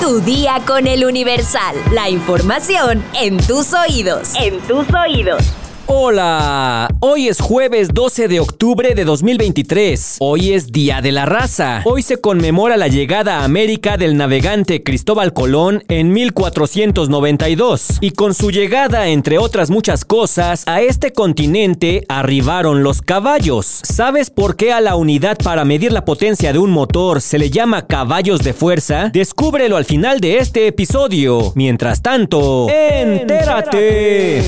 [0.00, 1.76] Tu día con el Universal.
[1.92, 4.34] La información en tus oídos.
[4.34, 5.63] En tus oídos.
[5.86, 10.16] Hola, hoy es jueves 12 de octubre de 2023.
[10.18, 11.82] Hoy es Día de la Raza.
[11.84, 17.98] Hoy se conmemora la llegada a América del navegante Cristóbal Colón en 1492.
[18.00, 23.66] Y con su llegada, entre otras muchas cosas, a este continente arribaron los caballos.
[23.82, 27.50] ¿Sabes por qué a la unidad para medir la potencia de un motor se le
[27.50, 29.10] llama caballos de fuerza?
[29.12, 31.52] Descúbrelo al final de este episodio.
[31.54, 34.42] Mientras tanto, entérate.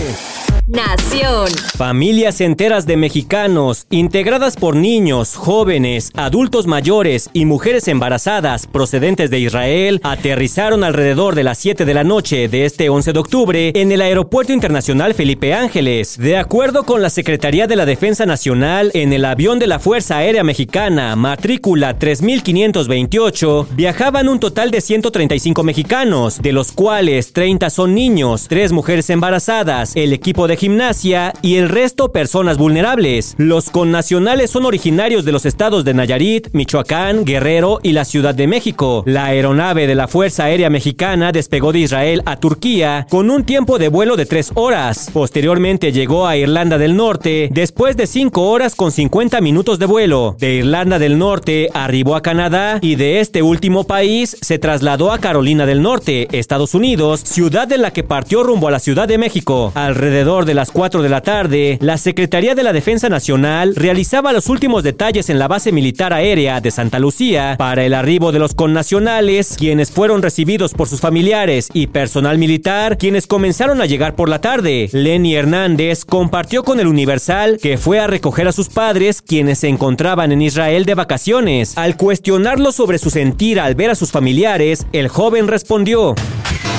[0.68, 1.46] Nación.
[1.76, 9.38] Familias enteras de mexicanos, integradas por niños, jóvenes, adultos mayores y mujeres embarazadas procedentes de
[9.38, 13.92] Israel, aterrizaron alrededor de las 7 de la noche de este 11 de octubre en
[13.92, 16.18] el Aeropuerto Internacional Felipe Ángeles.
[16.18, 20.16] De acuerdo con la Secretaría de la Defensa Nacional, en el avión de la Fuerza
[20.16, 27.94] Aérea Mexicana, matrícula 3528, viajaban un total de 135 mexicanos, de los cuales 30 son
[27.94, 33.34] niños, 3 mujeres embarazadas, el equipo de gimnasia y el resto personas vulnerables.
[33.38, 38.46] Los connacionales son originarios de los estados de Nayarit, Michoacán, Guerrero y la Ciudad de
[38.46, 39.02] México.
[39.06, 43.78] La aeronave de la Fuerza Aérea Mexicana despegó de Israel a Turquía con un tiempo
[43.78, 45.10] de vuelo de 3 horas.
[45.12, 50.36] Posteriormente llegó a Irlanda del Norte después de 5 horas con 50 minutos de vuelo.
[50.38, 55.18] De Irlanda del Norte arribó a Canadá y de este último país se trasladó a
[55.18, 59.18] Carolina del Norte, Estados Unidos, ciudad de la que partió rumbo a la Ciudad de
[59.18, 59.72] México.
[59.74, 64.48] Alrededor de las 4 de la tarde, la Secretaría de la Defensa Nacional realizaba los
[64.48, 68.54] últimos detalles en la base militar aérea de Santa Lucía para el arribo de los
[68.54, 74.28] connacionales, quienes fueron recibidos por sus familiares y personal militar, quienes comenzaron a llegar por
[74.28, 74.88] la tarde.
[74.92, 79.68] Lenny Hernández compartió con el Universal que fue a recoger a sus padres, quienes se
[79.68, 81.76] encontraban en Israel de vacaciones.
[81.76, 86.14] Al cuestionarlo sobre su sentir al ver a sus familiares, el joven respondió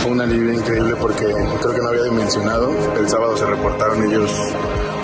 [0.08, 2.72] un alivio increíble porque creo que no había dimensionado.
[2.98, 4.32] El sábado se reportaron ellos,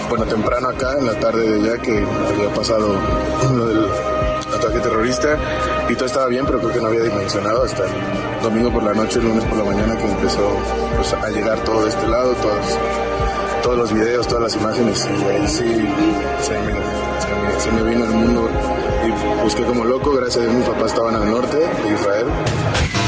[0.09, 2.95] bueno, temprano acá, en la tarde de allá, que había pasado
[3.53, 3.85] lo del
[4.53, 5.37] ataque terrorista.
[5.89, 7.91] Y todo estaba bien, pero creo que no había dimensionado hasta el
[8.41, 10.57] domingo por la noche, el lunes por la mañana que empezó
[10.95, 12.79] pues, a llegar todo de este lado, todos,
[13.61, 15.05] todos los videos, todas las imágenes.
[15.05, 15.87] Y ahí sí
[16.41, 18.49] se me, se me vino el mundo.
[19.05, 22.27] Y busqué como loco, gracias a Dios mis papás estaban al norte de Israel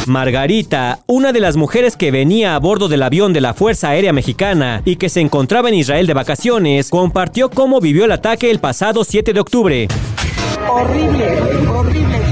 [0.08, 4.14] Margarita, una de las mujeres que venía a bordo del avión de la Fuerza Aérea
[4.14, 8.60] Mexicana y que se encontraba en Israel de vacaciones, compartió cómo vivió el ataque el
[8.60, 9.88] pasado 7 de octubre.
[10.70, 12.25] Horrible, horrible.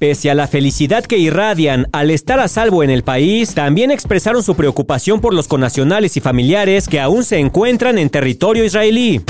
[0.00, 4.42] Pese a la felicidad que irradian al estar a salvo en el país, también expresaron
[4.42, 9.20] su preocupación por los connacionales y familiares que aún se encuentran en territorio israelí.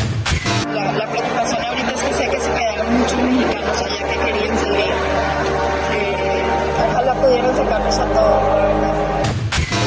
[0.73, 4.59] La, la preocupación ahorita es que sé que se quedaron muchos mexicanos allá que querían
[4.59, 4.85] salir.
[5.93, 6.43] Eh,
[6.89, 8.43] ojalá pudieran sacarlos a todos.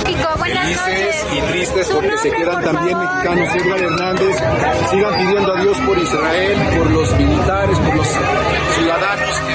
[0.05, 1.25] Chico, buenas felices noches.
[1.31, 3.13] y tristes porque nombre, se quedan por también favor.
[3.13, 3.55] mexicanos.
[3.55, 4.35] Edgar Hernández,
[4.91, 8.07] sigan pidiendo a Dios por Israel, por los militares, por los
[8.75, 9.52] ciudadanos que.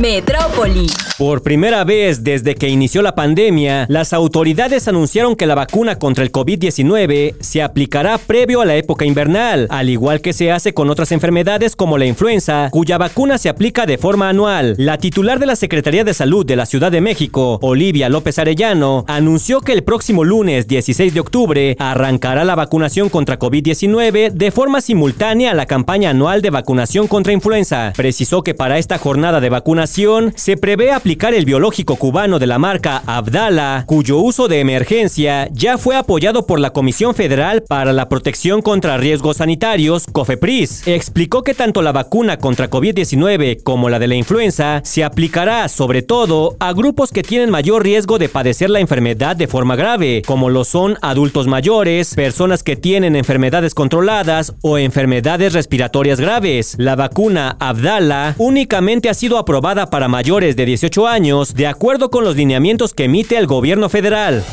[0.00, 1.09] Metrópoli.
[1.20, 6.24] Por primera vez desde que inició la pandemia, las autoridades anunciaron que la vacuna contra
[6.24, 10.88] el COVID-19 se aplicará previo a la época invernal, al igual que se hace con
[10.88, 14.76] otras enfermedades como la influenza, cuya vacuna se aplica de forma anual.
[14.78, 19.04] La titular de la Secretaría de Salud de la Ciudad de México, Olivia López Arellano,
[19.06, 24.80] anunció que el próximo lunes 16 de octubre arrancará la vacunación contra COVID-19 de forma
[24.80, 27.92] simultánea a la campaña anual de vacunación contra influenza.
[27.94, 32.58] Precisó que para esta jornada de vacunación se prevé aplicar el biológico cubano de la
[32.58, 38.08] marca Abdala, cuyo uso de emergencia ya fue apoyado por la Comisión Federal para la
[38.08, 40.86] Protección contra Riesgos Sanitarios, COFEPRIS.
[40.86, 46.02] Explicó que tanto la vacuna contra COVID-19 como la de la influenza se aplicará sobre
[46.02, 50.48] todo a grupos que tienen mayor riesgo de padecer la enfermedad de forma grave, como
[50.48, 56.76] lo son adultos mayores, personas que tienen enfermedades controladas o enfermedades respiratorias graves.
[56.78, 62.24] La vacuna Abdala únicamente ha sido aprobada para mayores de 18 años, de acuerdo con
[62.24, 64.44] los lineamientos que emite el gobierno federal.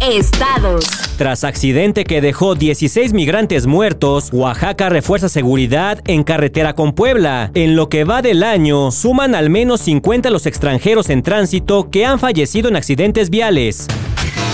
[0.00, 0.84] Estados.
[1.16, 7.50] Tras accidente que dejó 16 migrantes muertos, Oaxaca refuerza seguridad en carretera con Puebla.
[7.54, 12.04] En lo que va del año, suman al menos 50 los extranjeros en tránsito que
[12.04, 13.86] han fallecido en accidentes viales.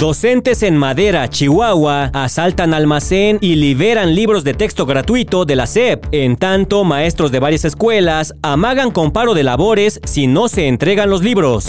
[0.00, 6.06] Docentes en Madera, Chihuahua, asaltan almacén y liberan libros de texto gratuito de la SEP.
[6.12, 11.10] En tanto, maestros de varias escuelas amagan con paro de labores si no se entregan
[11.10, 11.66] los libros.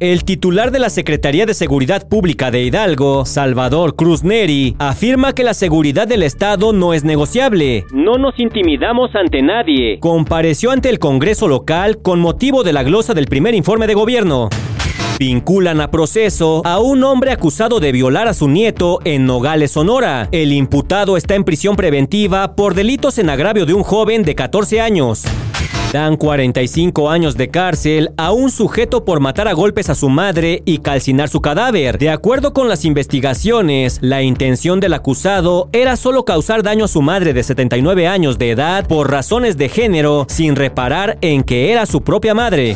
[0.00, 5.44] El titular de la Secretaría de Seguridad Pública de Hidalgo, Salvador Cruz Neri, afirma que
[5.44, 7.84] la seguridad del Estado no es negociable.
[7.92, 10.00] No nos intimidamos ante nadie.
[10.00, 14.48] Compareció ante el Congreso local con motivo de la glosa del primer informe de gobierno.
[15.18, 20.28] Vinculan a proceso a un hombre acusado de violar a su nieto en Nogales, Sonora.
[20.32, 24.80] El imputado está en prisión preventiva por delitos en agravio de un joven de 14
[24.80, 25.24] años.
[25.92, 30.62] Dan 45 años de cárcel a un sujeto por matar a golpes a su madre
[30.64, 31.98] y calcinar su cadáver.
[31.98, 37.02] De acuerdo con las investigaciones, la intención del acusado era solo causar daño a su
[37.02, 41.84] madre de 79 años de edad por razones de género, sin reparar en que era
[41.84, 42.74] su propia madre.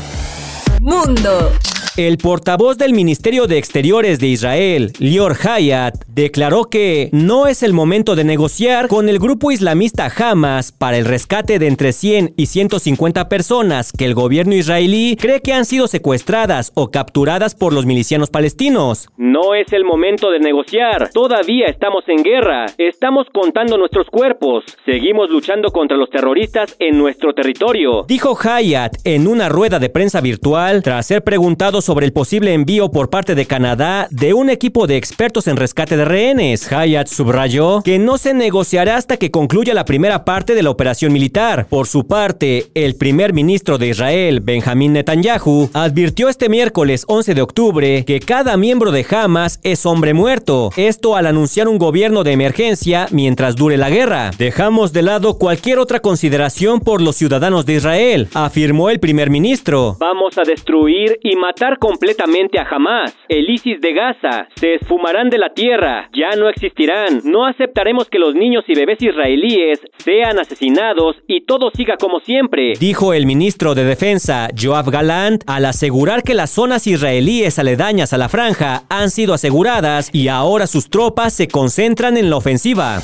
[0.87, 1.51] Mundo.
[1.97, 7.73] El portavoz del Ministerio de Exteriores de Israel, Lior Hayat, declaró que no es el
[7.73, 12.47] momento de negociar con el grupo islamista Hamas para el rescate de entre 100 y
[12.47, 17.87] 150 personas que el gobierno israelí cree que han sido secuestradas o capturadas por los
[17.87, 19.09] milicianos palestinos.
[19.17, 21.09] No es el momento de negociar.
[21.15, 22.67] Todavía estamos en guerra.
[22.77, 24.65] Estamos contando nuestros cuerpos.
[24.85, 28.05] Seguimos luchando contra los terroristas en nuestro territorio.
[28.07, 32.91] Dijo Hayat en una rueda de prensa virtual tras ser preguntado sobre el posible envío
[32.91, 36.73] por parte de Canadá de un equipo de expertos en rescate de rehenes.
[36.73, 41.13] Hayat subrayó que no se negociará hasta que concluya la primera parte de la operación
[41.13, 41.67] militar.
[41.69, 47.43] Por su parte, el primer ministro de Israel, Benjamín Netanyahu, advirtió este miércoles 11 de
[47.43, 50.71] octubre que cada miembro de Hamas es hombre muerto.
[50.77, 54.31] Esto al anunciar un gobierno de emergencia mientras dure la guerra.
[54.39, 59.97] Dejamos de lado cualquier otra consideración por los ciudadanos de Israel, afirmó el primer ministro.
[59.99, 63.15] Vamos a destruir y matar completamente a Hamas.
[63.29, 67.21] El ISIS de Gaza se esfumarán de la tierra, ya no existirán.
[67.25, 72.73] No aceptaremos que los niños y bebés israelíes sean asesinados y todo siga como siempre,
[72.79, 78.19] dijo el ministro de Defensa Joab Galant al asegurar que las zonas israelíes aledañas a
[78.19, 83.01] la franja han sido aseguradas y ahora sus tropas se concentran en la ofensiva.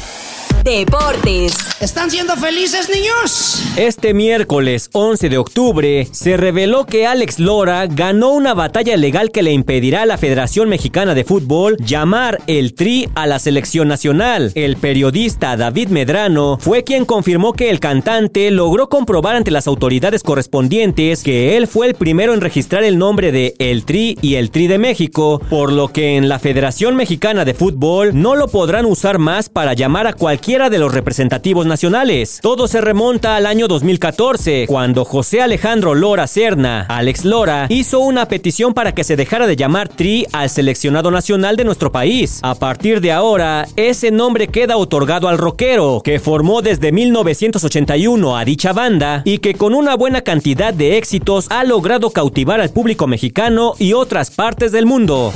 [0.65, 1.55] Deportes.
[1.81, 3.65] ¿Están siendo felices, niños?
[3.77, 9.43] Este miércoles 11 de octubre se reveló que Alex Lora ganó una batalla legal que
[9.43, 14.53] le impedirá a la Federación Mexicana de Fútbol llamar el Tri a la selección nacional.
[14.55, 20.23] El periodista David Medrano fue quien confirmó que el cantante logró comprobar ante las autoridades
[20.23, 24.53] correspondientes que él fue el primero en registrar el nombre de El Tri y el
[24.53, 28.87] Tri de México, por lo que en la Federación Mexicana de Fútbol no lo podrán
[28.87, 32.41] usar más para llamar a cualquier de los representativos nacionales.
[32.43, 38.27] Todo se remonta al año 2014, cuando José Alejandro Lora Serna, Alex Lora, hizo una
[38.27, 42.41] petición para que se dejara de llamar Tri al seleccionado nacional de nuestro país.
[42.43, 48.45] A partir de ahora, ese nombre queda otorgado al rockero, que formó desde 1981 a
[48.45, 53.07] dicha banda y que con una buena cantidad de éxitos ha logrado cautivar al público
[53.07, 55.33] mexicano y otras partes del mundo.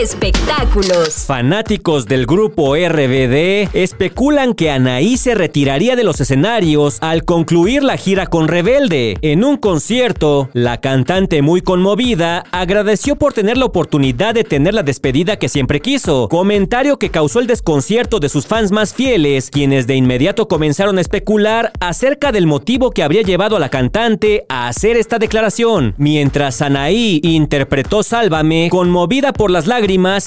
[0.00, 1.24] Espectáculos.
[1.24, 7.96] Fanáticos del grupo RBD especulan que Anaí se retiraría de los escenarios al concluir la
[7.96, 9.16] gira con Rebelde.
[9.22, 14.82] En un concierto, la cantante muy conmovida agradeció por tener la oportunidad de tener la
[14.82, 19.86] despedida que siempre quiso, comentario que causó el desconcierto de sus fans más fieles, quienes
[19.86, 24.66] de inmediato comenzaron a especular acerca del motivo que habría llevado a la cantante a
[24.66, 25.94] hacer esta declaración.
[25.98, 29.83] Mientras Anaí interpretó Sálvame, conmovida por las lágrimas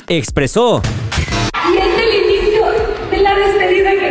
[0.07, 0.83] expresó.
[3.37, 4.06] Despedida que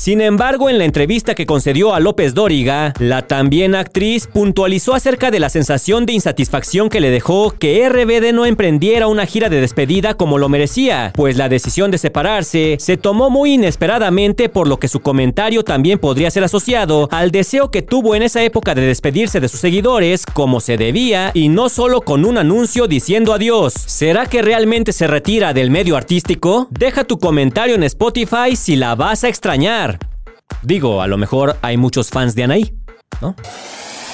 [0.00, 5.30] Sin embargo, en la entrevista que concedió a López Dóriga, la también actriz puntualizó acerca
[5.30, 9.60] de la sensación de insatisfacción que le dejó que RBD no emprendiera una gira de
[9.60, 14.78] despedida como lo merecía, pues la decisión de separarse se tomó muy inesperadamente por lo
[14.78, 18.80] que su comentario también podría ser asociado al deseo que tuvo en esa época de
[18.80, 23.74] despedirse de sus seguidores como se debía y no solo con un anuncio diciendo adiós.
[23.74, 26.68] ¿Será que realmente se retira del medio artístico?
[26.70, 29.90] Deja tu comentario en Spotify si la vas a extrañar.
[30.62, 32.74] Digo, a lo mejor hay muchos fans de Anaí,
[33.20, 33.34] ¿no?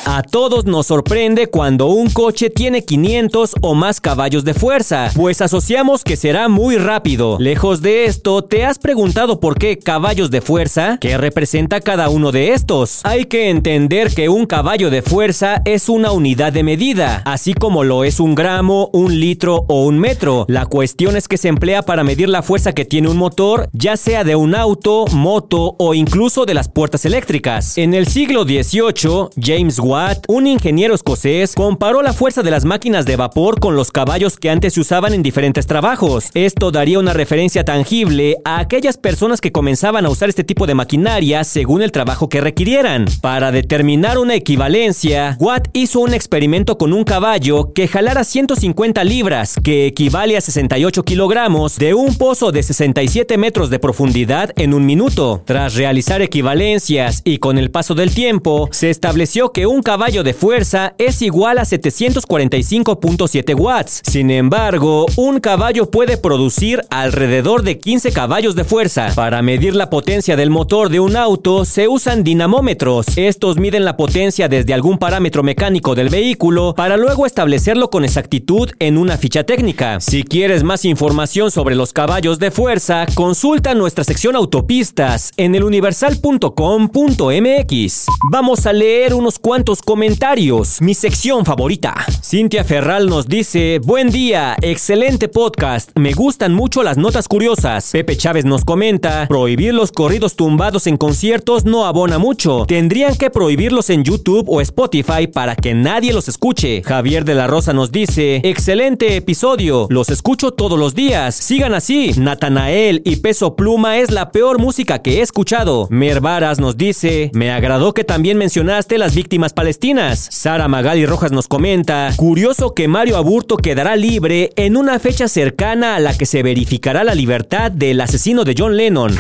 [0.09, 5.41] A todos nos sorprende cuando un coche tiene 500 o más caballos de fuerza, pues
[5.41, 7.39] asociamos que será muy rápido.
[7.41, 10.99] Lejos de esto, ¿te has preguntado por qué caballos de fuerza?
[11.01, 13.01] ¿Qué representa cada uno de estos?
[13.03, 17.83] Hay que entender que un caballo de fuerza es una unidad de medida, así como
[17.83, 20.45] lo es un gramo, un litro o un metro.
[20.47, 23.97] La cuestión es que se emplea para medir la fuerza que tiene un motor, ya
[23.97, 27.77] sea de un auto, moto o incluso de las puertas eléctricas.
[27.77, 32.67] En el siglo XVIII, James Watt Watt, un ingeniero escocés, comparó la fuerza de las
[32.67, 36.29] máquinas de vapor con los caballos que antes se usaban en diferentes trabajos.
[36.35, 40.75] Esto daría una referencia tangible a aquellas personas que comenzaban a usar este tipo de
[40.75, 43.07] maquinaria según el trabajo que requirieran.
[43.23, 49.57] Para determinar una equivalencia, Watt hizo un experimento con un caballo que jalara 150 libras,
[49.65, 54.85] que equivale a 68 kilogramos, de un pozo de 67 metros de profundidad en un
[54.85, 55.41] minuto.
[55.47, 60.35] Tras realizar equivalencias y con el paso del tiempo, se estableció que un caballo de
[60.35, 64.01] fuerza es igual a 745.7 watts.
[64.03, 69.13] Sin embargo, un caballo puede producir alrededor de 15 caballos de fuerza.
[69.15, 73.07] Para medir la potencia del motor de un auto se usan dinamómetros.
[73.15, 78.73] Estos miden la potencia desde algún parámetro mecánico del vehículo para luego establecerlo con exactitud
[78.81, 80.01] en una ficha técnica.
[80.01, 88.07] Si quieres más información sobre los caballos de fuerza, consulta nuestra sección autopistas en eluniversal.com.mx.
[88.33, 91.95] Vamos a leer unos cuantos comentarios, mi sección favorita.
[92.29, 97.91] Cintia Ferral nos dice, buen día, excelente podcast, me gustan mucho las notas curiosas.
[97.93, 103.31] Pepe Chávez nos comenta, prohibir los corridos tumbados en conciertos no abona mucho, tendrían que
[103.31, 106.83] prohibirlos en YouTube o Spotify para que nadie los escuche.
[106.83, 112.11] Javier de la Rosa nos dice, excelente episodio, los escucho todos los días, sigan así,
[112.17, 115.87] Natanael y Peso Pluma es la peor música que he escuchado.
[115.91, 120.27] Mervaras nos dice, me agradó que también mencionaste las víctimas palestinas.
[120.33, 125.97] Sara Magali Rojas nos comenta, curioso que Mario Aburto quedará libre en una fecha cercana
[125.97, 129.15] a la que se verificará la libertad del asesino de John Lennon.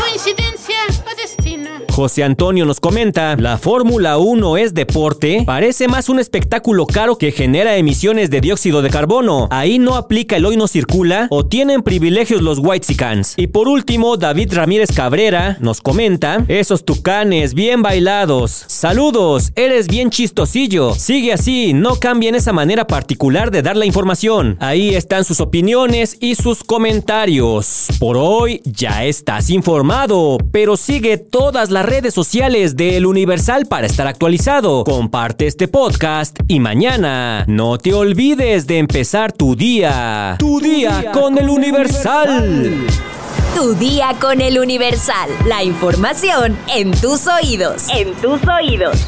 [1.96, 7.32] José Antonio nos comenta, la Fórmula 1 es deporte, parece más un espectáculo caro que
[7.32, 9.48] genera emisiones de dióxido de carbono.
[9.50, 13.32] Ahí no aplica el hoy no circula o tienen privilegios los Whitesicans.
[13.38, 18.64] Y por último, David Ramírez Cabrera nos comenta, esos tucanes bien bailados.
[18.66, 20.94] Saludos, eres bien chistosillo.
[20.94, 24.58] Sigue así, no cambien esa manera particular de dar la información.
[24.60, 27.86] Ahí están sus opiniones y sus comentarios.
[27.98, 33.86] Por hoy ya estás informado, pero sigue todas las redes sociales de El Universal para
[33.86, 34.84] estar actualizado.
[34.84, 40.36] Comparte este podcast y mañana no te olvides de empezar tu día.
[40.38, 42.86] Tu día con El Universal.
[43.54, 45.30] Tu día con el Universal.
[45.46, 47.84] La información en tus oídos.
[47.88, 49.06] En tus oídos.